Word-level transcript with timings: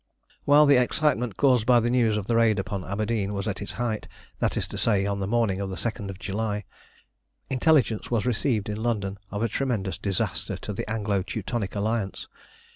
While 0.45 0.65
the 0.65 0.77
excitement 0.81 1.37
caused 1.37 1.67
by 1.67 1.79
the 1.79 1.91
news 1.91 2.17
of 2.17 2.25
the 2.25 2.35
raid 2.35 2.57
upon 2.57 2.83
Aberdeen 2.83 3.35
was 3.35 3.47
at 3.47 3.61
its 3.61 3.73
height, 3.73 4.07
that 4.39 4.57
is 4.57 4.65
to 4.69 4.77
say, 4.79 5.05
on 5.05 5.19
the 5.19 5.27
morning 5.27 5.61
of 5.61 5.69
the 5.69 5.75
2nd 5.75 6.09
of 6.09 6.17
July, 6.17 6.63
intelligence 7.51 8.09
was 8.09 8.25
received 8.25 8.67
in 8.67 8.81
London 8.81 9.19
of 9.29 9.43
a 9.43 9.47
tremendous 9.47 9.99
disaster 9.99 10.57
to 10.57 10.73
the 10.73 10.89
Anglo 10.89 11.21
Teutonic 11.21 11.75
Alliance. 11.75 12.27